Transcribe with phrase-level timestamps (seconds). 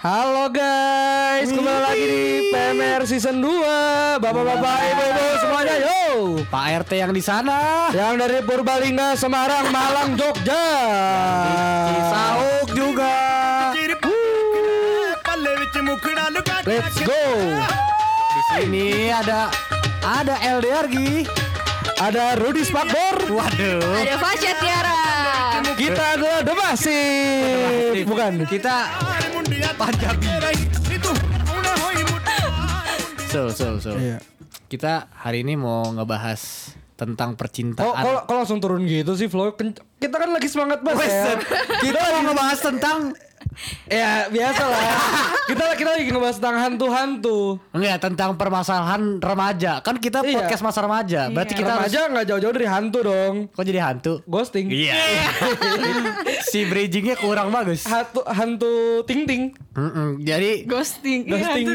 [0.00, 6.00] Halo guys, kembali lagi di PMR season 2 Bapak-bapak, ibu-ibu semuanya yo
[6.48, 7.92] Pak RT yang di sana.
[7.92, 10.64] Yang dari Purbalingga, Semarang, Malang, Jogja
[12.08, 13.12] Sauk juga.
[16.64, 17.24] Let's go
[18.32, 19.52] Di sini ada
[20.00, 21.28] ada LDR Gi.
[22.00, 24.00] Ada Rudy Spakbor Waduh.
[24.00, 25.09] Ada Fasya Tiara.
[25.80, 27.00] Kita adalah Demasi
[28.04, 28.76] Bukan Kita
[29.80, 30.28] Panjabi.
[33.32, 33.96] So so so.
[33.96, 34.20] Iya.
[34.68, 37.96] Kita hari ini mau ngebahas tentang Oh, percintaan.
[37.96, 39.56] kok, kok langsung turun gitu sih flow?
[39.56, 41.40] Kita kan lagi semangat banget ya.
[41.80, 42.98] Kita mau ngebahas tentang
[43.86, 44.82] Ya biasa lah.
[45.50, 47.38] kita kita lagi ngebahas tentang hantu-hantu.
[47.70, 49.80] enggak tentang permasalahan remaja.
[49.80, 50.40] Kan kita Iya.
[50.40, 51.28] podcast masa remaja.
[51.28, 53.34] Berarti kita harus Remaja nggak jauh-jauh dari hantu dong.
[53.48, 54.12] kok jadi hantu?
[54.24, 54.66] Ghosting.
[54.70, 54.96] Iya.
[56.50, 57.84] si bridgingnya kurang bagus.
[57.84, 58.72] Hantu hantu
[59.04, 59.42] ting ting.
[60.20, 61.26] Jadi Ghosting.
[61.26, 61.66] Iya, Ghosting.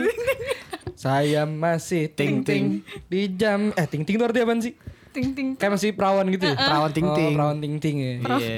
[0.95, 4.73] Saya masih ting ting di jam eh ting ting itu artinya apa sih?
[5.11, 5.47] Ting ting.
[5.55, 6.55] Kayak masih perawan gitu ya?
[6.55, 7.29] Perawan ting ting.
[7.29, 8.13] Oh, perawan ting ting ya.
[8.35, 8.57] Iya.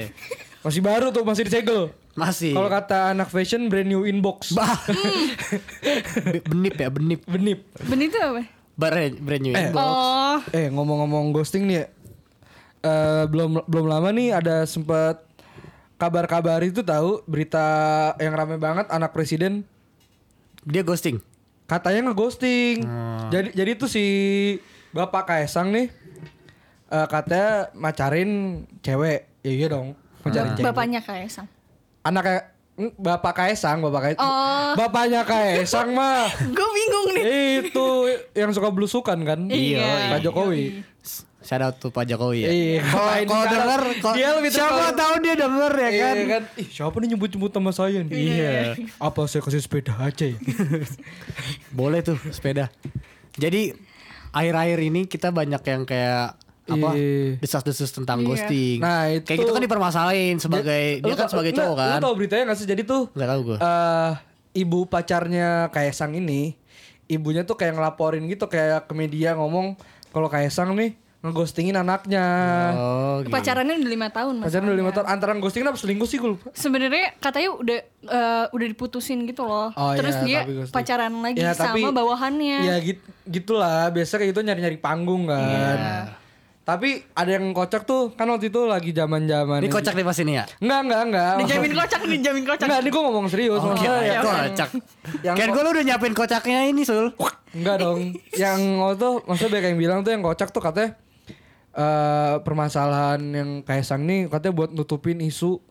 [0.58, 1.94] Masih baru tuh, masih disegel.
[2.14, 2.50] Masih.
[2.50, 4.52] Kalau kata anak fashion brand new inbox.
[4.52, 4.66] Bah.
[6.24, 7.20] Be- benip ya, benip.
[7.24, 7.58] Benip.
[7.80, 8.42] Benih itu apa?
[8.74, 9.62] Brand, brand new Eh.
[9.64, 9.86] inbox.
[9.86, 10.38] Oh.
[10.50, 11.86] Eh ngomong-ngomong ghosting nih ya.
[12.80, 15.26] Eh, belum belum lama nih ada sempat
[15.94, 17.66] kabar-kabar itu tahu berita
[18.16, 19.66] yang rame banget anak presiden
[20.62, 21.18] Dia ghosting.
[21.64, 22.80] katanya ngeghosting.
[22.80, 23.28] Hmm.
[23.28, 24.04] Jadi jadi tuh si
[24.88, 25.90] Bapak Kaisang nih
[26.88, 28.30] eh, katanya macarin
[28.78, 29.26] cewek.
[29.40, 30.64] Ya iya dong, macarin cewek.
[30.64, 31.46] Bapaknya Kaisang.
[32.08, 34.24] Anaknya mm, Bapak Kaisang, Bapak Kaisang.
[34.24, 34.72] Oh.
[34.74, 36.24] Bapaknya Kaisang mah
[36.56, 37.24] Gue bingung nih.
[37.62, 37.86] itu
[38.32, 39.44] yang suka belusukan kan?
[39.46, 40.16] Iya.
[40.16, 40.80] Pak Jokowi.
[41.38, 42.48] Shout out to Pak Jokowi ya.
[42.48, 42.80] Iya.
[43.24, 46.16] Kalau denger dia lebih siapa tahu dia denger ya Iya kan.
[46.26, 46.42] kan?
[46.56, 48.12] Ih, siapa nih nyebut-nyebut nama saya nih?
[48.12, 48.52] Iya.
[48.96, 50.36] Apa saya kasih sepeda aja ya?
[51.78, 52.68] Boleh tuh sepeda.
[53.36, 53.72] Jadi
[54.28, 56.36] akhir-akhir ini kita banyak yang kayak
[56.70, 57.36] apa Iya.
[57.38, 58.26] desas-desus tentang Iya.
[58.28, 58.78] ghosting.
[58.78, 61.90] Nah, itu- kayak gitu kan dipermasalahin sebagai dia Lu kan tau- sebagai cowok kan.
[61.94, 62.66] Lu tau beritanya gak sih?
[62.66, 63.56] Jadi tuh Enggak tahu gue.
[63.58, 64.12] eh
[64.54, 66.54] ibu pacarnya Kaisang ini,
[67.06, 69.74] ibunya tuh kayak ngelaporin gitu kayak ke media ngomong
[70.08, 72.22] kalau Kaisang nih ngeghostingin anaknya.
[72.72, 73.34] oh, gitu.
[73.34, 74.44] Pacarannya udah lima tahun mas.
[74.46, 76.46] Pacaran udah lima tahun antara ghostingin apa selingkuh sih gue lupa.
[76.52, 79.72] Sebenarnya katanya udah eh, udah diputusin gitu loh.
[79.72, 82.58] Oh, Terus iya, dia tapi pacaran lagi Ya, sama tapi- bawahannya.
[82.62, 85.42] Ya gitu gitulah, biasa kayak gitu nyari-nyari panggung kan.
[85.42, 86.02] Iya.
[86.68, 90.36] Tapi ada yang kocak tuh, kan waktu itu lagi zaman-zaman Ini kocak nih pas ini
[90.36, 90.44] ya.
[90.60, 91.32] Enggak, enggak, enggak.
[91.40, 92.66] Dijamin kocak nih, jamin kocak.
[92.68, 93.56] Enggak, ini gue ngomong serius.
[93.56, 94.68] Oke, maksudnya ya, kocak.
[95.24, 97.16] yang Kan gue lu udah nyiapin kocaknya ini, Sul.
[97.56, 98.12] Enggak dong.
[98.36, 101.00] yang waktu tuh maksudnya banyak yang bilang tuh yang kocak tuh katanya
[101.72, 105.64] eh permasalahan yang Kaisang nih katanya buat nutupin isu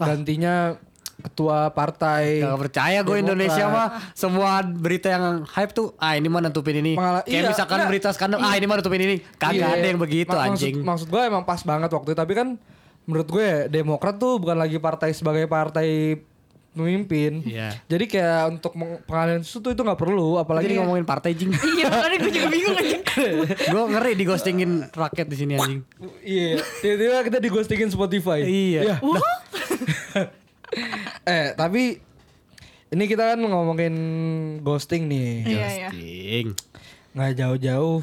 [0.00, 0.74] gantinya
[1.22, 2.40] ketua partai.
[2.40, 3.16] Gak percaya gue.
[3.16, 6.94] Indonesia mah semua berita yang hype tuh ah ini mah nutupin ini.
[6.94, 7.90] Pengala- Kayak iya, misalkan enggak.
[7.90, 9.16] berita skandal ah ini mah nutupin ini.
[9.34, 9.76] Kagak Iya.
[9.76, 10.74] ada yang begitu Mak- anjing.
[10.76, 12.48] Maksud, maksud gue emang pas banget waktu itu tapi kan
[13.02, 16.20] menurut gue ya, Demokrat tuh bukan lagi partai sebagai partai
[16.70, 17.42] pemimpin.
[17.42, 17.74] Iya.
[17.84, 18.70] Jadi kayak untuk
[19.02, 21.50] pengalihan isu tuh itu nggak perlu apalagi Jadi ngomongin partai jing.
[21.74, 22.98] Iya, makanya gue juga bingung aja.
[23.74, 25.82] gue ngeri di ghostingin rakyat di sini anjing.
[26.22, 28.46] Iya, tiba-tiba kita digostingin Spotify.
[28.46, 29.02] Iya.
[31.24, 31.98] eh, tapi
[32.90, 33.94] ini kita kan ngomongin
[34.60, 35.30] ghosting nih.
[35.42, 35.88] Iya, iya.
[35.88, 36.46] Ghosting.
[37.12, 38.02] Nggak jauh-jauh.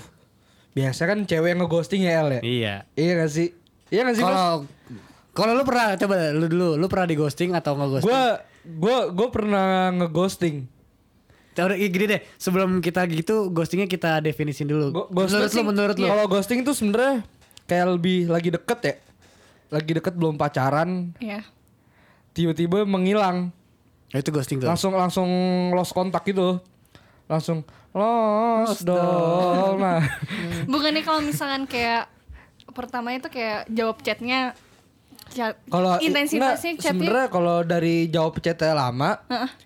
[0.72, 2.42] Biasa kan cewek yang ngeghosting ya El ya?
[2.42, 2.76] Iya.
[2.94, 3.48] Iya gak sih?
[3.90, 4.24] Iya gak sih?
[4.24, 4.70] Kalau
[5.34, 8.10] kalau lu pernah coba lu dulu lu pernah di ghosting atau nggak ghosting?
[8.10, 8.24] Gue
[8.68, 10.66] gue gue pernah ngeghosting.
[11.52, 14.94] Teori gini deh, sebelum kita gitu ghostingnya kita definisin dulu.
[14.94, 16.06] Go- menurut lu, menurut lu.
[16.06, 17.26] Kalau ghosting itu sebenarnya
[17.66, 18.96] kayak lebih lagi deket ya.
[19.68, 21.42] Lagi deket belum pacaran, Iya.
[22.38, 23.50] Tiba-tiba menghilang.
[24.14, 24.70] Ya, itu ghosting tuh.
[24.70, 25.30] Langsung langsung
[25.74, 26.62] lost kontak gitu.
[27.26, 29.76] Langsung lost doll.
[29.76, 30.06] Nah,
[30.72, 32.08] Bukannya kalau misalkan kayak
[32.72, 34.54] pertamanya tuh kayak jawab chatnya
[35.28, 39.18] chat, kalau intensitasnya chatnya sebenarnya kalau dari jawab chatnya lama,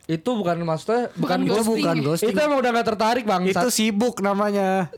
[0.08, 1.76] itu bukan maksudnya bukan, Bukan itu ghosting.
[1.84, 2.30] bukan ghosting.
[2.34, 3.42] Itu emang udah gak tertarik bang.
[3.46, 4.90] Itu sibuk namanya.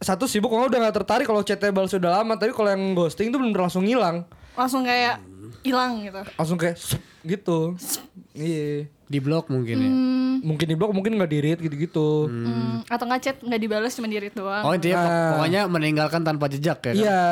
[0.00, 3.28] satu sibuk kalau udah gak tertarik kalau chatnya balas sudah lama, tapi kalau yang ghosting
[3.28, 4.24] itu bener langsung hilang,
[4.56, 5.20] langsung kayak
[5.60, 6.20] hilang gitu.
[6.34, 7.74] langsung kayak sup, gitu.
[8.30, 8.86] Iya.
[9.04, 9.90] Di blok mungkin ya.
[10.40, 12.26] Mungkin di blok, mungkin nggak di read gitu-gitu.
[12.26, 14.62] Hmm, atau nggak chat nggak dibalas cuma di read doang.
[14.62, 15.30] Oh intinya pok- Nah.
[15.34, 16.96] pokoknya meninggalkan tanpa jejak ya kan?
[16.96, 17.22] Iya,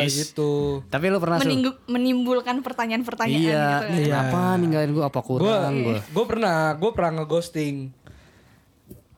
[0.00, 0.14] Wis.
[0.24, 0.82] gitu.
[0.84, 1.38] Tapi lu pernah?
[1.38, 3.92] Meninggu- menimbulkan pertanyaan-pertanyaan Iya, gitu kan.
[3.92, 5.98] nih, kenapa ninggalin gua apa Gue kurang gua?
[6.00, 7.76] gue pernah gue pernah ngeghosting.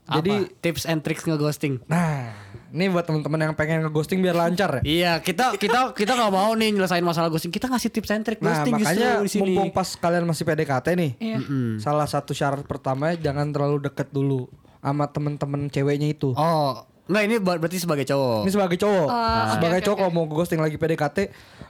[0.07, 1.83] Jadi tips and tricks ngeghosting.
[1.85, 2.31] nah,
[2.77, 4.83] ini buat teman-teman yang pengen ngeghosting biar lancar ya.
[4.85, 7.49] Iya, kita kita kita nggak mau nih nyelesain masalah ghosting.
[7.49, 9.43] Kita ngasih tips and trick Nah, ghosting makanya justru di sini.
[9.51, 11.11] mumpung pas kalian masih PDKT nih.
[11.17, 11.39] Iya.
[11.79, 14.47] Salah satu syarat pertamanya jangan terlalu deket dulu
[14.79, 16.31] sama temen-temen ceweknya itu.
[16.31, 18.45] Oh, enggak ini ber- berarti sebagai cowok.
[18.45, 21.19] Ini sebagai cowok, Oh, sebagai oke, cowok kalau mau ghosting lagi PDKT,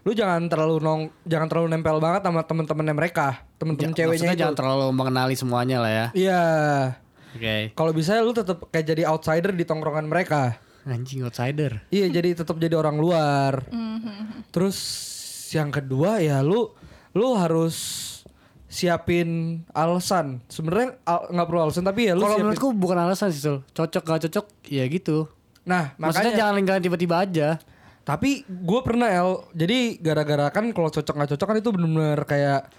[0.02, 3.26] lu jangan terlalu nong, jangan terlalu nempel banget sama temen-temennya mereka,
[3.56, 4.40] temen-temen Ja- ceweknya itu.
[4.42, 6.06] jangan terlalu mengenali semuanya lah ya.
[6.12, 6.42] Iya,
[7.32, 7.56] Oke.
[7.72, 10.60] kalau bisa lu tetap kayak jadi outsider di tongkrongan mereka.
[10.86, 11.82] Anjing outsider.
[11.90, 13.66] Iya, jadi tetap jadi orang luar.
[14.48, 14.78] Terus
[15.50, 16.70] yang kedua ya lu
[17.10, 17.74] lu harus
[18.66, 20.38] siapin alasan.
[20.46, 22.44] Sebenarnya al- nggak perlu alasan tapi ya lu Kalau siapin.
[22.46, 23.58] menurutku bukan alasan sih, Sul.
[23.68, 25.26] Cocok gak cocok, ya gitu.
[25.64, 27.48] Nah, Maksudnya makanya jangan lingkaran tiba-tiba aja.
[28.06, 32.70] Tapi gue pernah El, jadi gara-gara kan kalau cocok nggak cocok kan itu bener-bener kayak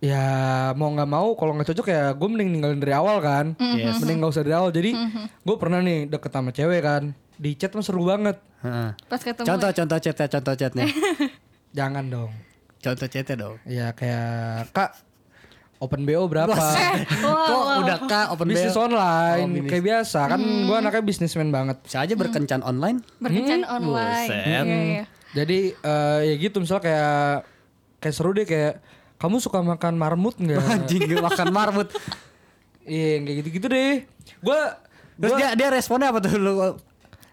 [0.00, 0.24] ya
[0.72, 4.00] mau nggak mau kalau nggak cocok ya gue mending ninggalin dari awal kan, Yes.
[4.00, 4.72] mending nggak usah dari awal.
[4.72, 8.38] Jadi gue pernah nih deket sama cewek kan, di chat mah seru banget.
[8.64, 8.90] Heeh.
[9.10, 9.46] Pas ketemu.
[9.46, 10.84] Contoh contoh chatnya, contoh chatnya.
[11.78, 12.30] Jangan dong,
[12.78, 13.56] contoh chatnya dong.
[13.66, 14.90] ya kayak kak
[15.82, 16.54] open bo berapa?
[17.50, 18.88] Kok udah kak open bisnis BO?
[18.88, 19.70] online Oh, bisnis.
[19.70, 21.76] kayak biasa kan gue anaknya bisnismen banget.
[21.84, 23.04] Bisa aja berkencan online.
[23.20, 24.30] Berkencan online.
[24.30, 24.46] buset.
[24.48, 25.04] Iya, iya.
[25.34, 27.28] Jadi eh, ya gitu misalnya kayak
[28.00, 28.80] kayak seru deh kayak
[29.18, 30.62] kamu suka makan marmut nggak?
[30.78, 31.88] Anjing makan marmut.
[32.86, 33.94] Iya yang kayak gitu-gitu deh.
[34.40, 34.78] Gua
[35.14, 36.54] Terus gua dia dia responnya apa tuh lu?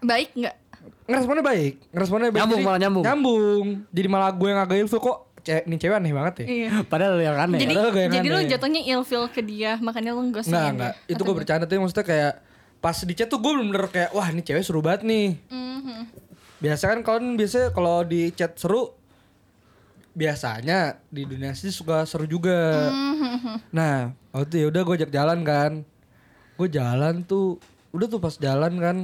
[0.02, 0.56] Baik nggak?
[1.02, 2.40] ngeresponnya baik, ngeresponnya baik.
[2.40, 3.04] Nyambung, Jadi- malah nyambung.
[3.04, 3.64] Nyambung.
[3.88, 6.46] Jadi malah gue yang agak ilfil kok cewek nih cewek aneh banget ya.
[6.46, 6.70] Iya.
[6.90, 7.58] Padahal yang aneh.
[7.58, 8.48] Jadi padahal yang jadi lu aneh.
[8.48, 10.94] jatuhnya ilfil ke dia, makanya lu Enggak, ghostingin enggak.
[10.96, 11.12] dia.
[11.12, 12.32] Itu gue bercanda tuh maksudnya kayak
[12.78, 15.28] pas di chat tuh gue bener-bener kayak wah ini cewek seru banget nih.
[15.48, 16.00] Mhm.
[16.58, 18.94] Biasa kan kalau biasa kalau di chat seru
[20.12, 22.90] biasanya di dunia sih suka seru juga.
[22.90, 23.30] Mhm.
[23.76, 25.72] Nah, waktu itu ya udah gue ajak jalan kan.
[26.54, 27.56] Gue jalan tuh
[27.90, 28.96] udah tuh pas jalan kan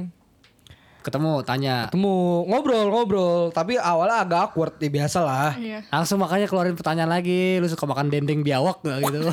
[0.99, 1.87] Ketemu tanya.
[1.87, 2.15] ketemu
[2.45, 5.51] ngobrol-ngobrol tapi awalnya agak awkward ya biasa lah.
[5.55, 5.79] Iya.
[5.87, 7.55] Langsung makanya keluarin pertanyaan lagi.
[7.55, 9.19] Lu suka makan dendeng biawak gak gitu?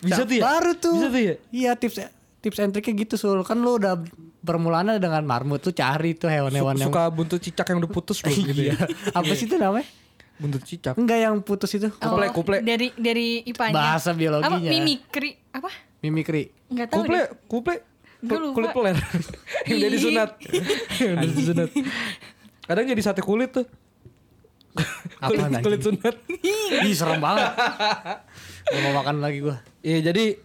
[0.00, 0.42] Bisa tuh ya?
[0.42, 0.94] Baru tuh.
[0.96, 1.34] Bisa tuh ya?
[1.50, 1.96] Iya tips
[2.40, 3.40] tips and triknya gitu sul.
[3.42, 4.00] Kan lu udah
[4.40, 8.38] permulaannya dengan marmut tuh cari tuh hewan-hewan yang Suka buntut cicak yang udah putus belum
[8.46, 8.76] gitu ya.
[9.12, 9.86] apa sih itu namanya?
[10.36, 10.94] Buntut cicak.
[10.94, 11.88] Enggak yang putus itu.
[11.90, 12.60] Kuple, Oh, kuple.
[12.60, 13.74] Dari dari IPA-nya.
[13.74, 14.52] Bahasa biologinya.
[14.52, 15.30] Apa mimikri?
[15.50, 15.70] Apa?
[15.98, 16.52] Mimikri.
[16.68, 17.26] Enggak tahu Kuple, deh.
[17.48, 17.74] kuple.
[18.24, 18.54] Lupa.
[18.56, 18.96] Kulit peler.
[19.68, 20.30] yang jadi sunat.
[21.04, 21.68] yang jadi sunat.
[22.66, 23.66] Kadang jadi sate kulit tuh.
[25.28, 25.64] kulit, Apaan, anjing?
[25.64, 26.14] kulit sunat.
[26.84, 27.52] Ih serem banget.
[28.66, 29.60] Gak mau makan lagi gua.
[29.84, 30.40] Iya jadi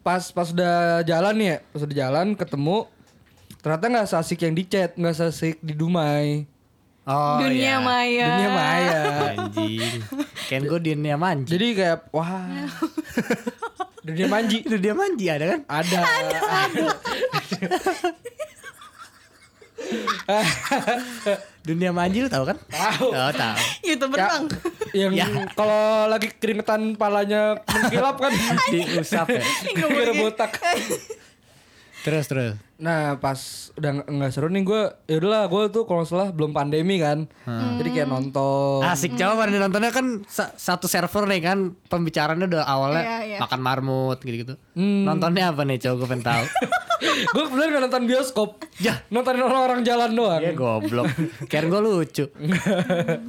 [0.00, 2.78] pas pas udah jalan nih ya, pas udah jalan ketemu
[3.58, 6.48] ternyata nggak seasik yang di chat, nggak seasik di Dumai.
[7.08, 7.76] Oh Dunia iya.
[7.80, 8.28] maya.
[8.28, 9.00] Dunia maya.
[9.32, 10.00] Anjing.
[10.44, 11.56] Kan gue dunia manji.
[11.56, 12.68] Jadi kayak wah.
[14.08, 14.58] Dunia manji.
[14.72, 15.60] Dunia manji ada kan?
[15.68, 15.98] Ada.
[21.68, 22.56] Dunia manji lu tahu kan?
[22.66, 23.06] Tahu.
[23.12, 23.56] Oh, tahu.
[23.84, 24.44] YouTuber Ya, bang.
[24.92, 25.26] yang Ya.
[25.52, 28.32] kalau lagi keringetan palanya mengkilap kan
[28.68, 29.42] Diusap ya.
[29.68, 30.56] kira botak.
[32.00, 32.54] Terus terus.
[32.78, 33.34] Nah pas
[33.74, 37.26] udah nggak- seru nih gue, ya udahlah gue tuh kalau salah belum pandemi kan,
[37.74, 38.80] jadi kayak nonton.
[38.80, 43.38] Asik coba pada nontonnya kan sa- satu server nih kan pembicaraannya udah awalnya Iya, iya.
[43.40, 44.54] makan marmut gitu-gitu.
[44.78, 46.44] Nontonnya apa nih coba gue pengen tahu.
[47.34, 49.02] gue nggak nonton bioskop, Ya.
[49.08, 50.38] nontonin orang-orang jalan doang.
[50.38, 51.06] Iya goblok.
[51.50, 52.24] Kirain gue lucu.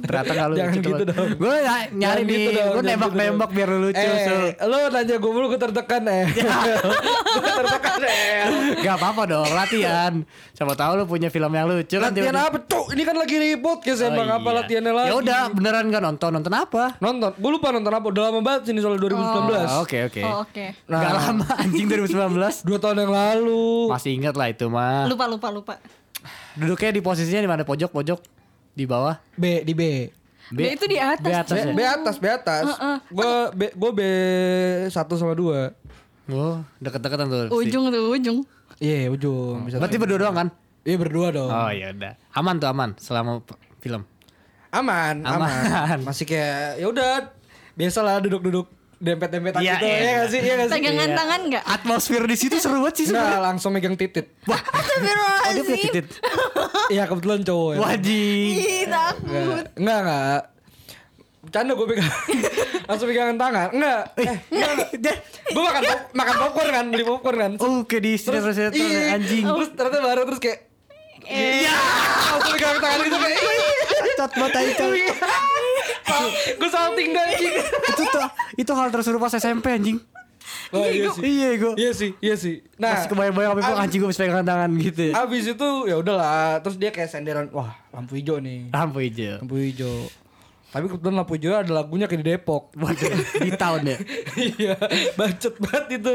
[0.00, 0.60] Ternyata gak lucu.
[0.60, 1.28] Jangan gitu dong.
[1.34, 2.38] Gue nyari Jangan nih.
[2.40, 3.98] gitu gue nembak-nembak gitu biar lu lucu.
[4.00, 4.42] eh, Sul.
[4.64, 6.24] lo nanya gue mulu gue tertekan eh.
[7.34, 8.42] gue tertekan eh.
[8.80, 10.12] Gak apa-apa dong latihan.
[10.52, 12.10] Siapa tahu lu punya film yang lucu kan.
[12.10, 12.84] Latihan tiba-tiba- apa tuh?
[12.90, 14.56] Ini kan lagi ribut guys Oh, emang apa iya.
[14.60, 15.08] latihannya lagi?
[15.08, 16.84] Ya udah beneran gak nonton nonton apa?
[16.98, 18.06] Nonton, gue lupa nonton apa.
[18.06, 19.18] Udah lama banget sini soal 2019.
[19.60, 20.22] Ah, Oke oke.
[20.22, 20.64] Oh, oke.
[20.86, 21.00] Nah.
[21.00, 22.64] Gak lama anjing 2019.
[22.68, 23.88] Dua tahun yang lalu.
[23.88, 25.06] Masih ingat lah itu mah.
[25.06, 25.80] Lupa lupa lupa.
[26.52, 28.20] Duduknya di posisinya di mana pojok pojok
[28.76, 29.16] di bawah.
[29.40, 29.82] B di B.
[30.50, 31.24] B itu di atas.
[31.24, 31.72] B atas B, ya.
[31.72, 32.64] B atas, B atas.
[33.08, 34.00] Gue B, gue B
[34.92, 35.72] satu sama dua.
[36.30, 37.48] Oh, deket-deketan tuh.
[37.56, 38.38] Ujung tuh ujung.
[38.82, 39.64] Iya ujung.
[39.64, 40.48] Bisa Berarti berdua doang kan?
[40.84, 41.50] Iya berdua dong.
[41.52, 42.12] Oh ya udah.
[42.34, 43.40] Aman tuh aman selama
[43.80, 44.02] film.
[44.70, 45.98] Aman, aman, Aman.
[46.06, 47.34] Masih kayak ya udah
[47.74, 48.70] biasalah duduk-duduk
[49.00, 49.84] dempet-dempetan Iya, gitu.
[49.86, 49.96] iya.
[49.96, 50.40] Iya gak sih?
[50.40, 50.74] Iya gak sih?
[50.76, 51.64] Pegangan tangan nggak?
[51.64, 53.40] Atmosfer di situ seru banget sih Enggak, sebenarnya.
[53.42, 54.26] langsung megang titit.
[54.44, 56.06] Wah, Oh, dia punya titit.
[56.88, 57.78] iya kebetulan cowok ya.
[57.80, 58.52] Wajib.
[58.54, 59.64] Ih, takut.
[59.74, 60.42] Enggak, enggak, enggak.
[61.40, 62.12] Bercanda gue pegang
[62.86, 65.16] Langsung pegangan tangan Enggak Eh enggak
[65.48, 69.48] Gue makan, pop- makan popcorn kan Beli popcorn kan Oh, kayak di sinetron-sinetron iya, anjing.
[69.48, 70.58] Terus ternyata baru Terus kayak
[71.24, 71.72] Iya
[72.28, 73.40] Langsung pegangan tangan gitu kayak
[74.14, 75.08] Cot banget anjing.
[76.52, 77.54] Gue salting gak anjing
[77.86, 78.26] Itu tuh
[78.56, 79.98] itu hal terseru pas SMP anjing.
[80.70, 81.22] Wah, iya sih.
[81.22, 81.72] Iya gue.
[81.76, 82.62] Iya sih, iya sih.
[82.74, 85.02] Nah, Masih kebayang-bayang apa anjing gue bisa pegangan tangan gitu.
[85.08, 85.12] ya.
[85.20, 89.38] abis itu ya udahlah, terus dia kayak senderan, wah lampu hijau nih, Lampu hijau.
[89.38, 90.08] lampu hijau.
[90.70, 92.70] Tapi kebetulan lampu hijau ada lagunya kayak di Depok.
[93.36, 93.96] Di tahun ya.
[94.54, 94.74] Iya,
[95.14, 96.14] bacot banget itu.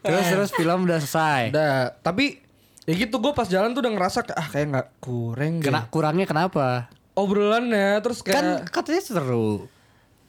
[0.00, 1.42] Terus terus film udah selesai.
[1.50, 2.40] Udah, tapi
[2.84, 5.54] ya gitu gue pas jalan tuh udah ngerasa kayak, ah kayak nggak kurang.
[5.60, 6.92] Kena kurangnya kenapa?
[7.14, 9.70] Obrolannya terus Kan kayak katanya seru.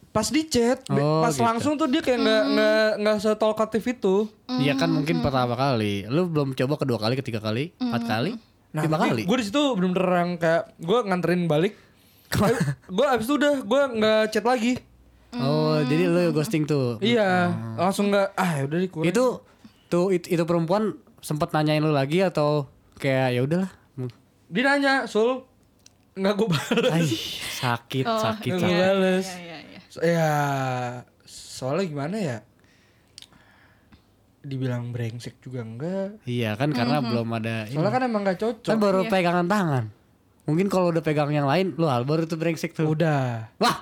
[0.10, 1.44] pas di chat, Oh, pas gitu.
[1.44, 4.32] langsung tuh dia kayak nggak nggak nggak setolkatif itu.
[4.48, 6.08] Iya kan mungkin pertama kali.
[6.08, 8.32] Lu belum coba kedua kali, ketiga kali, empat kali,
[8.72, 9.28] lima kali.
[9.28, 11.76] Gue di situ bener-bener yang kayak gue nganterin balik.
[12.88, 14.80] gue abis itu udah gue nggak chat lagi.
[15.36, 16.96] Oh, jadi lu ghosting tuh.
[16.98, 19.06] Iya, langsung nggak ah ya udah dikurang.
[19.06, 19.44] Itu
[19.86, 23.72] tuh it- itu perempuan sempat nanyain lu lagi atau kayak ya udahlah.
[24.48, 25.44] Dia nanya, Sul,
[26.16, 26.92] nggak gue balas.
[26.92, 27.08] Ay,
[27.54, 28.50] sakit, Oh, sakit.
[28.50, 28.72] Nggak sakit.
[28.72, 29.26] gue balas.
[29.28, 29.80] Iya, iya, iya.
[30.02, 30.34] Ya,
[31.26, 32.38] soalnya gimana ya?
[34.40, 36.22] Dibilang brengsek juga enggak.
[36.24, 37.74] Iya kan karena belum ada ini.
[37.74, 38.70] Soalnya kan emang gak cocok.
[38.70, 39.84] Kan baru pegangan tangan.
[40.46, 42.86] Mungkin kalau udah pegang yang lain, lu hal baru tuh brengsek tuh.
[42.86, 43.82] Udah, Wah,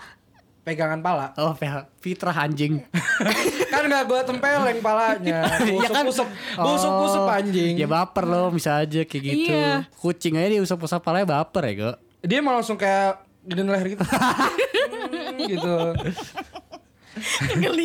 [0.63, 1.35] pegangan pala.
[1.35, 1.67] oh pe-
[1.99, 2.79] fitrah anjing.
[3.73, 5.43] kan gak gue tempeleng palanya.
[5.67, 6.07] Iya kan?
[6.07, 7.75] Busuk-busuk, busuk-busuk Oh, anjing.
[7.75, 9.51] Ya baper loh bisa aja kayak gitu.
[9.51, 9.91] Iya.
[9.93, 11.97] Kucing aja diusap-usap palanya baper ya, kok.
[12.23, 14.03] Dia malah langsung kayak gini leher gitu.
[14.03, 15.75] Hmm, gitu.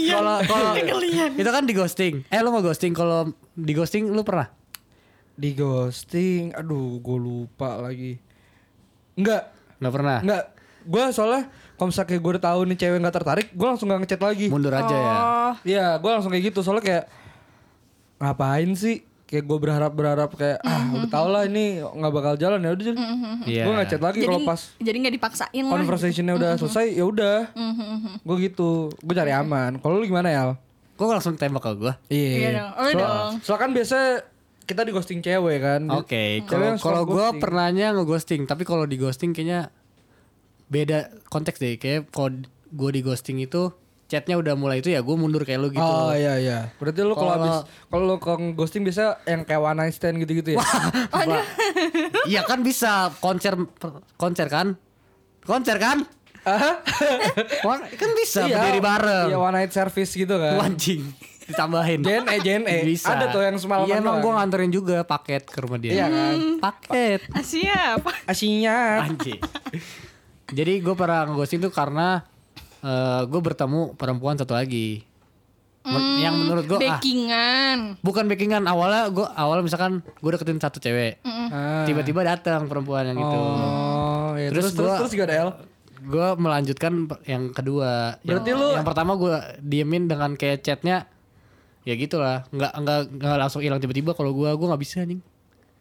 [0.09, 0.73] Kalau kalau
[1.35, 2.15] itu kan di ghosting.
[2.27, 4.49] Eh lu mau ghosting kalau di ghosting lu pernah?
[5.35, 8.19] Di ghosting, aduh gue lupa lagi.
[9.15, 10.19] Enggak, Nggak pernah.
[10.23, 10.45] enggak.
[10.89, 14.23] Gue soalnya kalau misalnya gue udah tahu nih cewek gak tertarik, gue langsung gak ngechat
[14.23, 14.47] lagi.
[14.51, 15.15] Mundur aja ya.
[15.15, 16.59] Oh, Iya, gue langsung kayak gitu.
[16.65, 17.05] Soalnya kayak
[18.19, 19.07] ngapain sih?
[19.29, 22.87] Kayak gue berharap berharap kayak ah udah tau lah ini nggak bakal jalan ya udah.
[23.45, 23.65] Iya.
[23.69, 25.73] Gue ngechat lagi jadi kalau pas jadi nggak dipaksain lah.
[25.77, 27.39] conversationnya udah selesai ya udah.
[28.25, 28.89] Gue gitu.
[28.91, 29.77] Gue cari aman.
[29.79, 30.43] Kalau lu gimana ya?
[30.99, 31.95] Kok langsung tembak ke gua?
[32.09, 32.71] Iya dong.
[32.75, 33.33] Oh, Soal- dong.
[33.39, 33.97] Soalnya kan biasa
[34.67, 35.81] kita di ghosting cewek kan.
[35.95, 37.39] Oke, Cewek kalau ghosting.
[37.39, 39.71] pernahnya nge-ghosting, tapi kalau di ghosting kayaknya
[40.67, 41.79] beda konteks deh.
[41.79, 43.71] Kayak kalau gua di ghosting itu
[44.09, 45.85] chatnya udah mulai itu ya gua mundur kayak lu gitu.
[45.85, 46.73] Oh iya iya.
[46.81, 47.57] Berarti lu kalau habis
[47.93, 50.65] kalau lu ke ghosting biasa yang kayak one night stand gitu-gitu ya.
[52.29, 53.55] Iya kan bisa konser
[54.17, 54.81] konser kan?
[55.45, 56.09] Konser kan?
[56.49, 56.81] Hah?
[57.65, 59.27] Wah, kan bisa Iya, berdiri bareng.
[59.29, 60.57] Iya one night service gitu kan.
[60.65, 61.13] Anjing.
[61.49, 62.01] Ditambahin.
[62.05, 62.77] JNE JNE.
[62.93, 63.13] Bisa.
[63.13, 65.93] Ada tuh yang semalam Iya emang gua nganterin juga paket ke rumah dia.
[65.93, 66.35] Iya kan.
[66.61, 67.21] Paket.
[67.45, 68.01] Siap.
[68.29, 69.05] Asinya.
[69.05, 69.41] Anjing.
[70.49, 72.25] Jadi gue pernah ghosting tuh karena
[72.81, 75.03] eh gue bertemu perempuan satu lagi.
[75.81, 77.97] Men- yang menurut gue ah Backingan.
[77.99, 81.89] bukan backingan awalnya gue awal misalkan gue deketin satu cewek Ah.
[81.89, 84.53] tiba-tiba datang perempuan yang itu Oh, iya.
[84.53, 85.51] Terus terus terus gua- terus juga ada L.
[85.99, 86.93] gue melanjutkan
[87.25, 91.09] yang kedua Berarti yang, lu- yang pertama gue diemin dengan kayak chatnya
[91.83, 95.25] ya gitulah nggak nggak nggak langsung hilang tiba-tiba kalau gue gue nggak bisa nih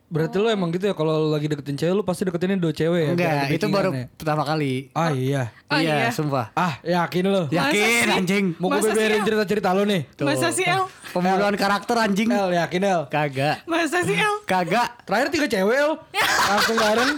[0.08, 3.02] Berarti lu emang gitu ya kalau lu lagi deketin cewek lu pasti deketinnya dua cewek
[3.04, 3.10] ya.
[3.12, 4.16] enggak itu baru backingannya.
[4.16, 5.52] pertama kali Ah iya.
[5.68, 6.10] Oh, iya, iya.
[6.16, 7.44] sumpah Ah yakin lu.
[7.52, 10.08] yakin anjing Mau gue beberin cerita-cerita lu nih.
[10.16, 10.24] Tuh.
[10.24, 10.88] Masa sih El?
[11.12, 13.02] pembunuhan karakter anjing El yakin El.
[13.12, 14.48] kagak Masa sih El?
[14.48, 15.92] kagak Terakhir tiga cewek El.
[16.48, 17.12] Langsung bareng.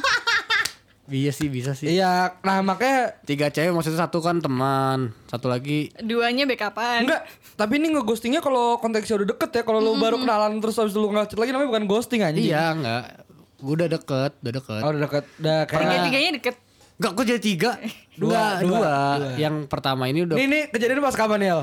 [1.12, 5.90] Iya sih bisa sih Iya, nah makanya tiga cewek maksudnya satu kan teman satu lagi
[5.98, 7.04] Duanya backupan.
[7.04, 7.22] enggak.
[7.54, 9.64] Tapi ini ngeghostingnya kalau konteksnya udah deket ya.
[9.64, 12.46] Kalau lu baru kenalan terus habis lu ngechat lagi namanya bukan ghosting anjing.
[12.46, 13.26] iya enggak
[13.58, 15.24] gue udah deket udah deket Oh udah deket.
[15.36, 16.56] Udah kayak Tiga-tiganya deket.
[16.96, 17.72] enggak kok jadi tiga
[18.16, 18.96] Dua, dua, dua, dua.
[19.18, 19.32] dua.
[19.36, 21.56] yang pertama ini udah Ini nih kejadiannya pas kapan ya?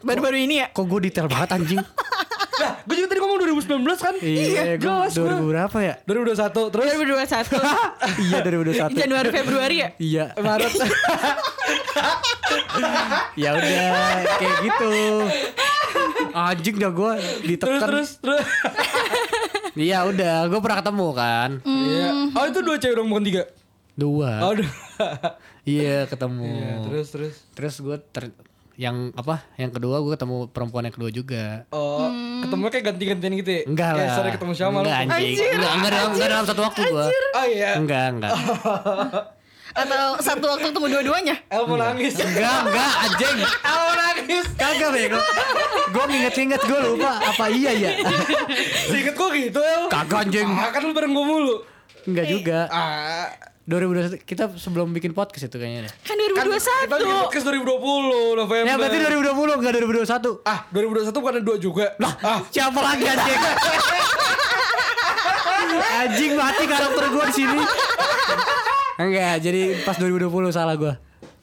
[0.00, 0.66] Baru-baru ini ya?
[0.68, 1.80] kok gue detail banget anjing
[2.60, 3.19] Nah, gue juga tadi
[3.62, 4.14] 2019 kan?
[4.18, 5.36] iya gue jelas gua.
[5.36, 7.56] 2000 berapa ya 2021 terus 2021.
[8.26, 9.88] iya 2021 Januari Februari ya?
[9.98, 10.72] iya Maret.
[13.36, 13.90] ya udah
[14.34, 14.92] kayak gitu
[16.32, 18.44] anjing dah gue terus ditekan terus terus.
[19.80, 22.08] iya udah gue pernah ketemu kan Iya.
[22.32, 23.42] Oh itu dua cewek dong bukan tiga.
[23.92, 24.70] dua Oh, dua.
[25.62, 27.34] iya ketemu Iya, terus terus.
[27.52, 28.30] terus gue ter
[28.80, 32.08] yang apa yang kedua gue ketemu perempuan yang kedua juga Oh,
[32.40, 33.62] ketemu kayak ganti-gantian gitu ya?
[33.66, 34.80] enggak Kayak lah sorry ketemu siapa lu?
[34.80, 37.70] enggak anjing Anjir, enggak enggak dalam enggak dalam satu waktu gue Oh iya.
[37.76, 38.30] enggak enggak
[39.70, 41.34] Atau satu waktu ketemu dua-duanya?
[41.46, 42.14] El mau nangis.
[42.16, 43.36] enggak enggak anjing
[43.68, 44.46] El mau nangis.
[44.56, 45.20] kagak bego
[45.90, 47.90] gue nginget-nginget gue lupa apa iya ya
[48.82, 49.82] Seinget gue gitu El.
[49.86, 51.54] kagak anjing Ah, kan lu bareng gue mulu.
[52.02, 53.28] enggak juga Ah,
[53.70, 57.22] 2021 kita sebelum bikin podcast itu kayaknya deh Kan kan kita bikin 2021.
[57.22, 58.66] podcast 2020 November.
[58.66, 61.86] ya berarti 2020 enggak 2021 Ah, 2021 bukan ada dua juga.
[61.96, 63.40] lah ah, siapa lagi anjing
[66.00, 67.58] anjing mati karakter gue di sini
[68.98, 70.94] enggak jadi pas 2020 salah gue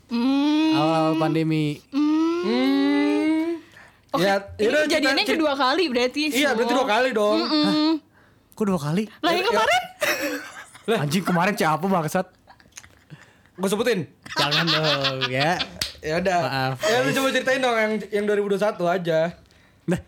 [0.08, 0.72] Hmm.
[0.74, 3.60] awal-awal pandemi hmm.
[4.08, 6.32] Oh, Ya, ini yaudah, kejadiannya kita- kedua kali berarti.
[6.32, 6.80] Iya, berarti Flo.
[6.80, 7.38] dua kali dong.
[8.56, 9.04] Kok dua kali?
[9.20, 9.82] Lah yang kemarin?
[10.88, 12.32] Anjing kemarin siapa bangsat?
[13.60, 14.08] Gue sebutin.
[14.40, 15.60] Jangan dong ya.
[16.00, 16.40] Ya udah.
[16.46, 19.20] Maaf, Ya lu coba ceritain dong yang yang 2021 aja.
[19.88, 20.00] Nah,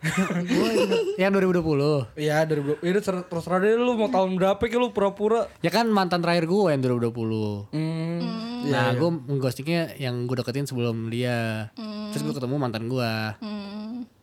[1.16, 2.20] yang 2020.
[2.20, 2.84] Iya, 2020.
[2.84, 5.48] Ini ter- terserah deh lu mau tahun berapa kayak lu pura-pura.
[5.64, 7.72] Ya kan mantan terakhir gue yang 2020.
[7.72, 8.20] Hmm.
[8.68, 9.10] Nah, gue
[9.40, 11.72] ghostingnya yang gue deketin sebelum dia.
[12.12, 13.12] Terus gue ketemu mantan gue.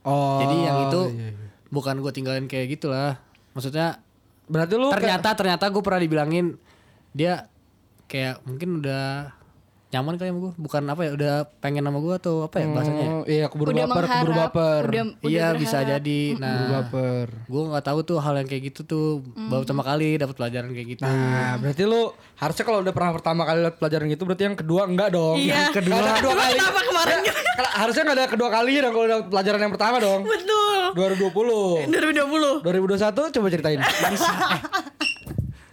[0.06, 0.38] Oh.
[0.44, 1.48] Jadi yang itu iya, iya.
[1.72, 3.18] bukan gue tinggalin kayak gitulah.
[3.56, 4.05] Maksudnya
[4.46, 6.46] Berarti lu ternyata ternyata gue pernah dibilangin
[7.10, 7.50] dia
[8.06, 9.34] kayak mungkin udah
[9.88, 10.52] nyaman kali sama gue.
[10.56, 13.06] Bukan apa ya, udah pengen sama gue atau apa ya bahasanya.
[13.08, 14.82] Oh, iya, keburu udah baper, keburu baper.
[14.84, 15.90] udah, udah Iya bisa berharap.
[15.94, 16.20] jadi.
[16.28, 17.26] Keburu Nah, baper.
[17.46, 19.06] gue nggak tahu tuh hal yang kayak gitu tuh
[19.46, 21.02] baru pertama kali dapat pelajaran kayak gitu.
[21.02, 22.02] Nah, berarti lu
[22.34, 25.36] harusnya kalau udah pernah pertama kali lihat pelajaran gitu berarti yang kedua enggak dong.
[25.36, 25.54] Iya.
[25.62, 26.54] Yang kedua, Emang kedua kali.
[26.56, 27.18] kenapa kemarin?
[27.22, 30.20] Ya, kalau- harusnya enggak ada kedua kali dong kalau udah pelajaran yang pertama dong.
[30.22, 30.80] Betul.
[30.92, 31.86] 2020.
[31.86, 32.60] 2020.
[32.60, 33.80] 2021 coba ceritain.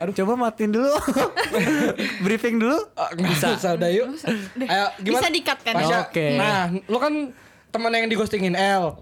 [0.03, 0.91] Aduh coba matiin dulu.
[2.27, 2.75] Briefing dulu.
[2.99, 3.55] Ah, Bisa.
[3.55, 4.19] Bisa udah yuk.
[4.67, 5.23] Ayo gimana?
[5.23, 5.73] Bisa di-cut kan?
[5.79, 6.27] Pasha, Oke.
[6.35, 7.31] Nah, lu kan
[7.71, 8.99] teman yang digostingin L.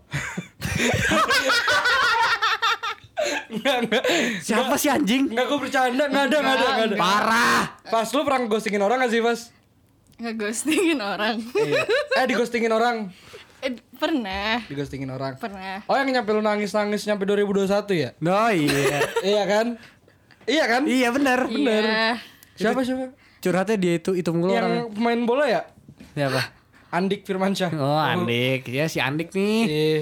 [3.49, 4.03] Enggak, enggak.
[4.45, 5.33] Siapa sih anjing?
[5.33, 6.97] Enggak gue bercanda, enggak ada, enggak ada, enggak ada.
[7.01, 7.61] Parah.
[7.89, 9.39] Pas lu pernah ghostingin orang gak sih, Pas?
[10.21, 11.35] Ngeghostingin orang.
[11.57, 11.81] Iya.
[12.21, 13.09] Eh, digostingin orang.
[13.65, 14.61] Eh, pernah.
[14.69, 15.33] Digostingin orang.
[15.41, 15.81] Pernah.
[15.89, 18.09] Oh, yang nyampe lu nangis-nangis nyampe 2021 ya?
[18.21, 19.01] No iya.
[19.25, 19.81] iya kan?
[20.45, 20.81] Iya kan?
[20.83, 21.39] iya benar.
[21.47, 22.17] Iya.
[22.55, 23.13] Siapa siapa?
[23.39, 24.85] Curhatnya dia itu itu mulu Yang orang.
[24.91, 25.61] pemain bola ya?
[26.13, 26.41] Siapa?
[26.91, 27.71] Andik Firmansyah.
[27.73, 28.67] Oh Andik.
[28.67, 29.61] Ya si Andik nih.
[29.65, 29.99] Iya.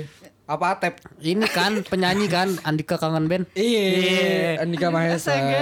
[0.50, 0.98] Apa Atep?
[1.22, 3.46] Ini kan penyanyi kan Andika kangen band.
[3.54, 5.30] Iya, Andika Mahesa.
[5.30, 5.62] Astaga.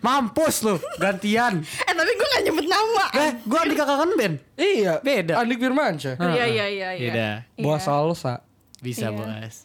[0.00, 1.60] Mampus lu gantian.
[1.60, 3.04] Eh tapi gue gak nyebut nama.
[3.12, 4.34] Eh, gua Andika kangen band.
[4.56, 5.36] Iya, Beda.
[5.36, 6.16] Andik Firmansyah.
[6.16, 7.12] Iya iya iya iya.
[7.12, 7.28] Beda.
[7.60, 8.40] Buah salsa.
[8.76, 9.20] Bisa, Iya.
[9.44, 9.56] Bos.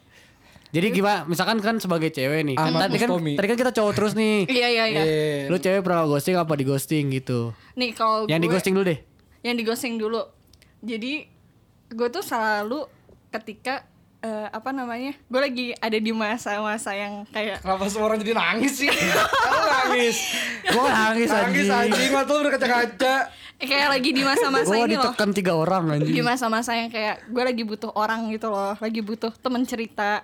[0.72, 1.24] Jadi gimana?
[1.24, 2.56] Misalkan kan sebagai cewek nih.
[2.56, 3.34] Kan Ahmad tadi kan Mustomi.
[3.34, 4.48] tadi kan kita cowok terus nih.
[4.52, 5.02] Iya iya iya.
[5.02, 5.48] Iya.
[5.48, 7.52] Lu cewek pernah ghosting apa di ghosting gitu?
[7.74, 9.00] Nih kalau Yang di gue- ghosting dulu deh.
[9.42, 10.22] yang di ghosting dulu
[10.80, 11.26] jadi
[11.90, 12.86] gue tuh selalu
[13.30, 13.84] ketika
[14.20, 18.74] eh, apa namanya gue lagi ada di masa-masa yang kayak Kenapa semua orang jadi nangis
[18.76, 18.88] sih?
[18.88, 20.18] Aku nangis.
[20.72, 21.90] Gua nangis Nangis anjing.
[21.90, 23.16] anjing, mata lu berkaca-kaca.
[23.60, 26.14] kayak lagi di masa-masa Gua ini loh ditekan tiga orang anjing.
[26.14, 30.22] di masa-masa yang kayak gue lagi butuh orang gitu loh lagi butuh temen cerita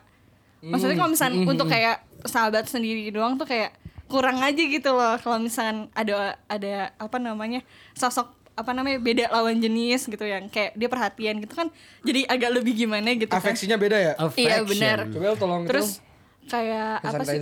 [0.67, 3.71] maksudnya kalau misalnya untuk kayak sahabat sendiri doang tuh kayak
[4.08, 7.60] kurang aja gitu loh kalau misalkan ada ada apa namanya
[7.91, 11.69] sosok apa namanya beda lawan jenis gitu yang kayak dia perhatian gitu kan
[12.01, 14.13] jadi agak lebih gimana gitu kan Afeksinya beda ya?
[14.17, 14.65] Iya, Affection.
[14.65, 14.97] benar.
[15.13, 16.01] Coba tolong terus
[16.49, 17.39] kayak apa sih.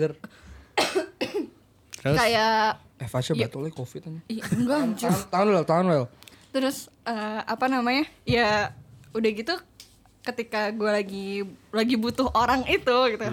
[2.02, 4.22] Terus kayak Eh, Fasya batulnya covid aja.
[4.32, 5.04] Ih, enggak
[5.36, 6.08] well, tahan well.
[6.56, 8.72] terus eh, apa namanya ya
[9.12, 9.56] udah gitu
[10.26, 11.28] ketika gue lagi
[11.70, 13.28] lagi butuh orang itu gitu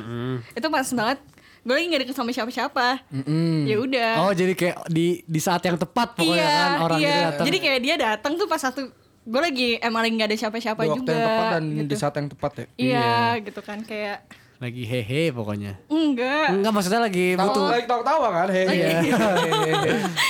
[0.52, 1.18] itu pas banget
[1.62, 3.64] gue lagi gak deket sama siapa-siapa Mm-mm.
[3.64, 7.06] ya udah Oh jadi kayak di di saat yang tepat pokoknya iya kan orang iya
[7.08, 7.46] itu datang.
[7.46, 8.82] jadi kayak dia datang tuh pas satu
[9.22, 11.86] gue lagi emang lagi gak ada siapa-siapa Di waktu juga yang tepat dan gitu.
[11.86, 12.66] di saat yang tepat ya.
[12.76, 14.18] iya gitu kan kayak
[14.62, 15.74] lagi hehe pokoknya.
[15.88, 18.48] enggak Enggak maksudnya lagi Tahu butuh lagi tahu-tawa kan?
[18.48, 18.70] Hehe.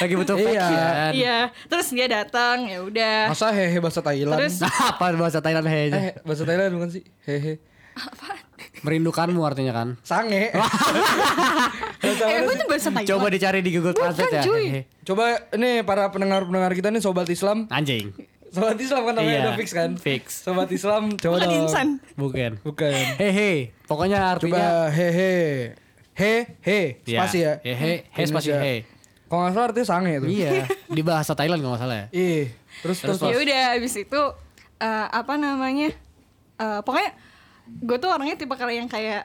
[0.01, 0.68] lagi butuh Iya.
[1.12, 4.40] iya terus dia datang ya udah Masa hehe bahasa Thailand?
[4.40, 5.92] Terus- Apa bahasa Thailand hehe?
[5.92, 7.05] eh bahasa Thailand bukan sih?
[7.23, 7.61] Hehe.
[8.83, 9.88] Merindukanmu artinya kan.
[10.03, 10.49] Sange.
[12.03, 14.42] Eh gue tuh bahasa Thailand Coba dicari di Google Translate ya.
[14.42, 14.64] cuy.
[15.03, 17.68] Coba ini para pendengar-pendengar kita nih sobat Islam.
[17.68, 18.11] Anjing.
[18.52, 19.90] Sobat Islam kan namanya Iya, udah fix kan?
[19.96, 20.24] fix.
[20.44, 22.50] Sobat Islam coba bukan insan Bukan.
[22.60, 22.92] Bukan.
[23.16, 23.72] Hehe.
[23.84, 25.32] Pokoknya artinya Coba hehe.
[26.12, 27.18] He he Iya.
[27.18, 27.52] spasi ya.
[27.58, 28.84] Hehe, he spasi he.
[29.24, 30.26] Kalau nggak salah artinya sange itu.
[30.30, 32.06] Iya, di bahasa Thailand kalau nggak salah ya.
[32.12, 32.52] Ih,
[32.84, 34.20] terus terus, ya udah abis itu
[34.76, 35.88] eh, apa namanya
[36.58, 37.16] eh, pokoknya
[37.64, 39.24] gue tuh orangnya tipe kali yang kayak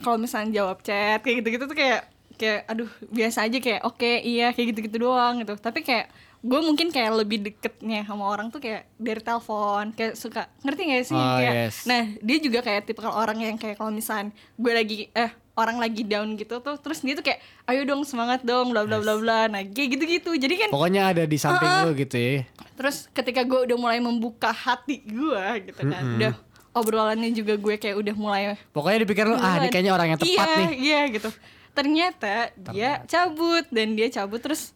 [0.00, 4.50] kalau misalnya jawab chat kayak gitu-gitu tuh kayak kayak aduh biasa aja kayak oke iya
[4.50, 6.08] kayak gitu-gitu doang gitu tapi kayak
[6.42, 11.04] gue mungkin kayak lebih deketnya sama orang tuh kayak dari telepon kayak suka ngerti gak
[11.06, 11.86] sih Oh, kayak yes.
[11.86, 16.02] nah dia juga kayak tipe orang yang kayak kalau misalnya gue lagi eh orang lagi
[16.02, 19.40] down gitu tuh terus dia tuh kayak ayo dong semangat dong bla bla bla bla
[19.52, 22.48] nah kayak gitu-gitu jadi kan Pokoknya ada di samping lu gitu ya.
[22.72, 26.32] Terus ketika gue udah mulai membuka hati gue gitu kan, udah
[26.72, 30.46] obrolannya juga gue kayak udah mulai Pokoknya dipikir lu ah ini kayaknya orang yang tepat
[30.48, 30.70] iya, nih.
[30.80, 31.28] Iya gitu.
[31.72, 32.34] Ternyata
[32.72, 34.72] dia cabut dan dia cabut terus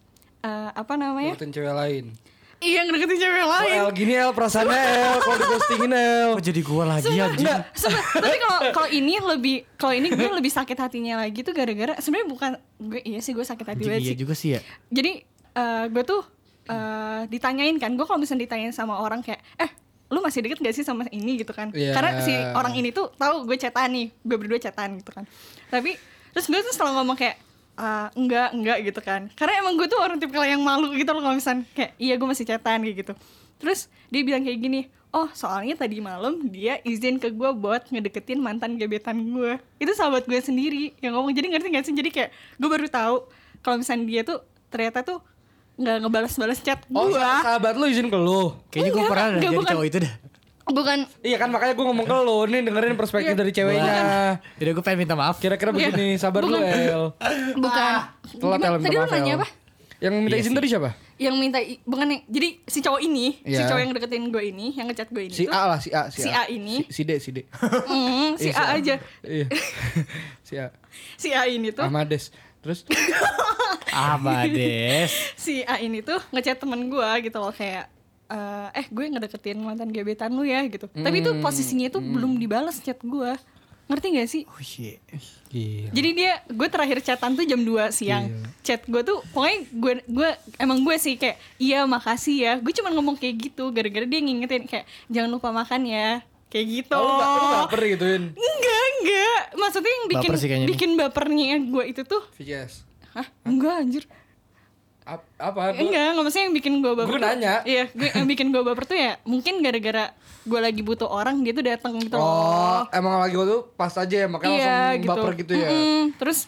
[0.46, 1.35] eh, apa namanya?
[1.35, 2.06] Deketin cewek lain.
[2.56, 3.78] Iya ngedeketin cewek Oh, lain.
[3.78, 6.30] El gini El perasaannya El kalau dighostingin El.
[6.32, 8.04] Kok jadi gua lagi enggak, sumpah.
[8.16, 12.26] tapi kalau kalau ini lebih kalau ini gue lebih sakit hatinya lagi tuh gara-gara sebenarnya
[12.26, 14.16] bukan gue iya sih gue sakit hati banget iya sih.
[14.16, 14.61] juga sih ya.
[14.88, 15.12] Jadi
[15.52, 16.24] eh, gue tuh
[16.64, 19.68] eh, ditanyain kan, gue kalau misalnya ditanyain sama orang kayak, eh
[20.06, 21.90] lu masih deket gak sih sama ini gitu kan Iya.
[21.90, 25.26] karena si orang ini tuh tahu gue chatan nih gue berdua chatan gitu kan
[25.66, 25.98] tapi
[26.30, 27.35] terus gue tuh selalu ngomong kayak
[27.77, 31.21] "Ah, enggak enggak gitu kan karena emang gue tuh orang tipe yang malu gitu loh
[31.21, 33.12] kalau misalnya kayak iya gue masih chatan kayak gitu
[33.61, 34.81] terus dia bilang kayak gini
[35.12, 40.25] oh soalnya tadi malam dia izin ke gue buat ngedeketin mantan gebetan gue itu sahabat
[40.25, 43.17] gue sendiri yang ngomong jadi ngerti gak sih jadi kayak gue baru tahu
[43.61, 45.19] kalau misalnya dia tuh ternyata tuh
[45.77, 48.57] nggak ngebalas-balas chat gue Oh, sahabat lu izin ke lu.
[48.73, 49.73] Kayaknya gue pernah enggak, jadi bukan.
[49.77, 50.12] cowok itu dah.
[50.66, 53.38] Bukan Iya kan makanya gue ngomong ke lu nih dengerin perspektif Iya.
[53.38, 53.94] dari ceweknya.
[54.52, 55.37] Jadi gue pengen minta maaf.
[55.37, 55.88] Kira-kira Iya.
[55.88, 56.66] begini, sabar lu Bukan.
[56.66, 57.05] El.
[57.57, 57.92] bukan
[58.37, 59.38] Telat El, minta tadi lu maaf, nanya El.
[59.38, 59.48] apa
[59.96, 60.57] Yang minta Iya izin sih.
[60.57, 60.90] tadi siapa?
[61.16, 63.64] yang minta i- bukan yang jadi si cowok ini si Iya.
[63.66, 66.02] cowok yang deketin gue ini yang ngechat gue ini Si tuh, A lah, si A,
[66.07, 66.85] si, Si A ini.
[66.85, 67.48] Si, si D, si D.
[67.48, 69.46] mm, si Iya, A aja Iya.
[70.46, 70.66] si A.
[71.16, 72.29] si A ini tuh Ahmades.
[72.61, 72.85] Terus
[73.96, 75.11] Abades.
[75.35, 77.88] si A ini tuh ngechat temen gue gitu loh kayak
[78.27, 80.87] eh, eh gue ngedeketin mantan gebetan lu ya gitu.
[80.87, 81.23] Tapi Hmm.
[81.23, 83.33] itu posisinya itu belum dibalas chat gue
[83.87, 84.43] ngerti gak sih?
[84.45, 84.99] Oh shit.
[85.49, 85.89] Iya.
[85.89, 88.27] jadi dia gue terakhir chatan tuh jam 2 siang.
[88.61, 92.53] Chat gue tuh pokoknya gue gue emang gue sih kayak iya makasih ya.
[92.57, 96.21] Gue cuma ngomong kayak gitu gara-gara dia ngingetin kayak jangan lupa makan ya.
[96.47, 96.95] Kayak gitu.
[96.95, 98.25] Oh, lu ba- lu baper gituin.
[98.33, 99.43] enggak enggak.
[99.57, 102.73] Maksudnya yang bikin Baper sih bikin bapernya gue itu tuh VCS.
[103.12, 103.27] hah?
[103.43, 104.05] Enggak anjir
[105.07, 105.61] Ap- apa?
[105.69, 107.55] Gua- enggak nggak maksudnya yang bikin gue baper Gua tuh- nanya.
[107.64, 110.11] iya gue yang bikin gue baper tuh ya mungkin gara-gara
[110.42, 113.92] gue lagi butuh orang dia tuh datang gitu Oh, loh emang lagi waktu itu pas
[113.92, 115.69] aja ya makanya iya langsung gitu baper gitu ya.
[115.69, 116.03] Mm-mm.
[116.16, 116.38] terus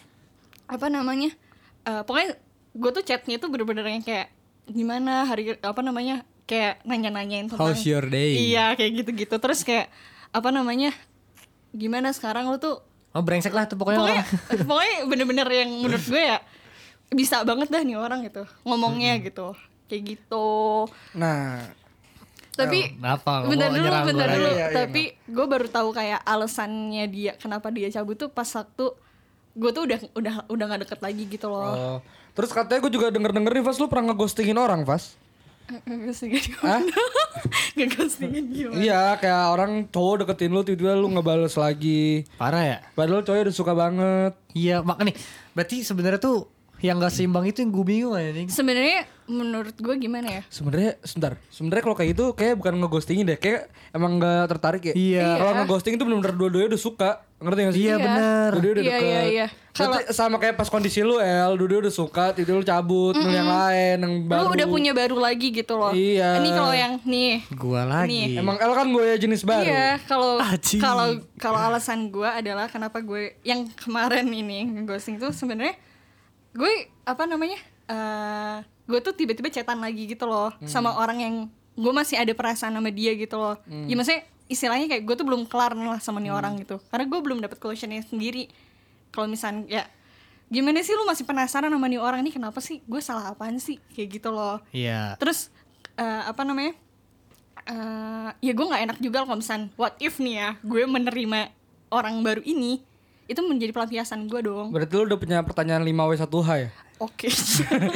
[0.65, 1.31] apa namanya
[1.81, 2.35] Eh, pokoknya
[2.71, 4.27] gue tuh chatnya tuh bener-bener yang kayak
[4.65, 8.35] gimana hari apa namanya kayak nanya-nanyain tentang How's your day?
[8.45, 9.87] iya kayak gitu-gitu terus kayak
[10.29, 10.91] apa namanya
[11.71, 14.23] gimana sekarang lu tuh Oh brengsek lah tuh pokoknya, pokoknya
[14.69, 16.37] pokoknya bener-bener yang menurut gue ya
[17.09, 19.57] bisa banget dah nih orang gitu ngomongnya gitu
[19.89, 20.85] kayak gitu
[21.17, 21.65] Nah,
[22.53, 23.47] tapi Kenapa?
[23.47, 24.49] Lo bentar dulu bentar gua dulu?
[24.51, 28.85] Iya, iya, tapi gue baru tahu kayak alasannya dia kenapa dia cabut tuh pas waktu
[29.55, 31.97] gue tuh udah udah udah nggak deket lagi gitu loh oh.
[32.37, 35.17] terus katanya gue juga denger-denger nih, Vas, lu pernah ngeghostingin orang, Vas?
[35.87, 36.81] Ngeghostingin Hah?
[36.81, 36.95] gimana?
[37.77, 38.79] Ngeghostingin gimana?
[38.79, 42.25] Iya, kayak orang cowok deketin lu tiba-tiba lu ngebales lagi.
[42.41, 42.77] Parah ya?
[42.97, 44.33] Padahal cowoknya udah suka banget.
[44.57, 45.15] Iya, mak nih.
[45.53, 48.47] Berarti sebenarnya tuh yang gak seimbang itu yang gue bingung anjing.
[48.47, 50.41] Sebenarnya menurut gue gimana ya?
[50.49, 54.93] Sebenarnya sebentar, sebenarnya kalau kayak gitu kayak bukan ngeghostingin deh, kayak emang nggak tertarik ya.
[54.95, 55.27] Iya.
[55.37, 57.83] Kalau ngeghosting itu benar-benar dua-duanya udah suka, ngerti gak sih?
[57.83, 58.49] Iya, bener.
[58.57, 59.09] Dua-duanya udah Iya, deket.
[59.11, 59.47] iya, iya.
[59.79, 63.47] Berarti sama kayak pas kondisi lu El, dua-duanya udah suka, tiba lu cabut, mm yang
[63.47, 64.39] lain, yang baru.
[64.43, 65.91] Lu udah punya baru lagi gitu loh.
[65.93, 66.41] Iya.
[66.41, 67.33] Ini kalau yang nih.
[67.53, 68.39] Gua lagi.
[68.39, 69.67] Emang El kan gue jenis baru.
[69.67, 70.41] Iya, kalau
[70.79, 75.77] kalau kalau alasan gue adalah kenapa gue yang kemarin ini ghosting tuh sebenarnya
[76.51, 76.71] gue
[77.03, 77.59] apa namanya?
[77.85, 81.35] eh gue tuh tiba-tiba chatan lagi gitu loh sama orang yang
[81.73, 83.55] gue masih ada perasaan sama dia gitu loh.
[83.85, 86.77] Ya maksudnya istilahnya kayak gue tuh belum kelar nih lah sama nih orang gitu.
[86.89, 88.49] Karena gue belum dapet closionnya sendiri.
[89.09, 89.83] Kalau misalnya ya
[90.49, 92.81] gimana sih lu masih penasaran sama nih orang ini kenapa sih?
[92.83, 93.77] Gue salah apaan sih?
[93.93, 95.17] Kayak gitu loh Iya.
[95.17, 95.49] terus
[95.95, 96.73] eh, apa namanya
[97.69, 101.53] eh ya gue nggak enak juga kalau misalnya what if nih ya gue menerima
[101.91, 102.81] orang baru ini
[103.29, 106.69] itu menjadi pelampiasan gue dong Berarti lu udah punya pertanyaan 5W1H ya?
[106.97, 107.27] oke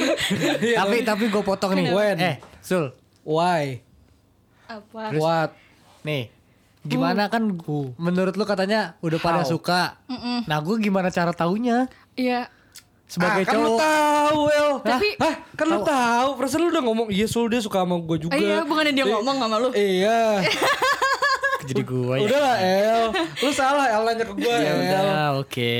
[0.79, 1.89] tapi tapi gue potong nih.
[1.89, 2.17] When?
[2.17, 2.93] Eh, Sul.
[3.23, 3.81] Why?
[4.63, 5.51] apa What?
[6.03, 6.31] Nih.
[6.83, 7.47] Gimana kan
[7.97, 9.49] menurut lu katanya udah pada How?
[9.49, 9.81] suka.
[10.43, 11.87] Nah, gue gimana cara taunya?
[12.13, 12.51] Iya
[13.03, 13.79] Sebagai ah, kan lu cowok.
[13.79, 14.71] tahu, El.
[14.81, 15.35] Tapi- Hah?
[15.53, 16.29] Kan lu tahu.
[16.33, 18.33] Perasaan lu udah ngomong, iya Sul dia suka sama gue juga.
[18.33, 20.41] Ah, iya bukannya dia Eh, ngomong sama lu Iya.
[21.65, 22.23] Jadi gue ya.
[22.23, 23.03] Udah lah El.
[23.37, 25.03] Lu salah El nanya ke gue Ya udah,
[25.37, 25.73] oke.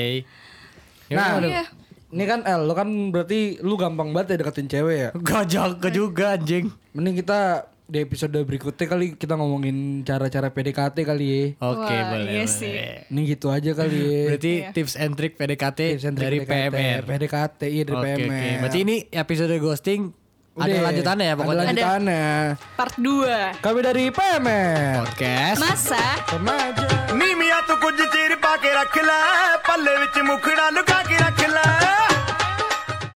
[1.04, 1.38] Ya Nah.
[1.38, 1.64] Iya.
[2.10, 5.10] ini kan El, lu kan berarti lu gampang banget ya deketin cewek ya.
[5.16, 6.70] Gak jaga juga anjing.
[6.90, 7.40] Mending kita
[7.84, 11.44] di episode berikutnya kali kita ngomongin cara-cara PDKT kali ya.
[11.60, 12.32] Oke, Wah, boleh.
[12.32, 12.48] iya boleh.
[12.48, 12.72] sih.
[13.10, 14.22] Ini gitu aja kali ya.
[14.30, 14.70] Berarti Iya.
[14.72, 16.72] tips and trick PDKT Tips and trick dari PDKT.
[16.72, 17.02] PMR.
[17.04, 18.24] PDKT iya dari Oke, PMR.
[18.24, 18.50] oke.
[18.62, 20.00] Berarti ini episode ghosting
[20.57, 21.63] ada Udah, lanjutannya ya Ada pokoknya.
[21.63, 22.23] lanjutannya.
[22.75, 24.91] part 2 Kami dari PMR.
[24.99, 25.59] Podcast.
[25.63, 26.87] masa Remaja.
[27.15, 29.21] ਨੀ ਮੀਆਂ ਤੂੰ ਕੁਝ ਚਿਰ ਪਾ ਕੇ ਰੱਖ ਲੈ
[29.67, 31.01] ਪੱਲੇ ਵਿੱਚ ਮੁਖੜਾ ਲੁਕਾ